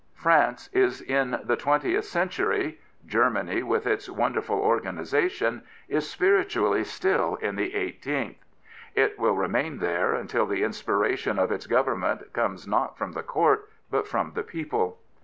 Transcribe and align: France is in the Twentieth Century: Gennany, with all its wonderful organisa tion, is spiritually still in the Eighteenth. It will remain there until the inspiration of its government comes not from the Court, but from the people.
France 0.15 0.67
is 0.73 0.99
in 0.99 1.39
the 1.43 1.55
Twentieth 1.55 2.05
Century: 2.05 2.79
Gennany, 3.07 3.61
with 3.63 3.85
all 3.85 3.93
its 3.93 4.09
wonderful 4.09 4.57
organisa 4.59 5.29
tion, 5.29 5.61
is 5.87 6.09
spiritually 6.09 6.83
still 6.83 7.35
in 7.35 7.55
the 7.55 7.75
Eighteenth. 7.75 8.43
It 8.95 9.19
will 9.19 9.35
remain 9.35 9.77
there 9.77 10.15
until 10.15 10.47
the 10.47 10.63
inspiration 10.63 11.37
of 11.37 11.51
its 11.51 11.67
government 11.67 12.33
comes 12.33 12.65
not 12.67 12.97
from 12.97 13.11
the 13.11 13.21
Court, 13.21 13.69
but 13.91 14.07
from 14.07 14.31
the 14.33 14.41
people. 14.41 14.97